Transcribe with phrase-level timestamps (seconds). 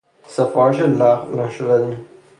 [0.27, 1.95] سفارش لغو نشدنی